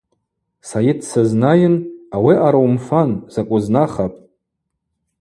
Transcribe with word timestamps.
Сайыт 0.69 0.99
дсызнайын:– 1.01 1.75
Ауи 2.15 2.35
аъара 2.39 2.59
уымфан, 2.63 3.11
закӏ 3.33 3.49
уызнахапӏ. 3.53 4.19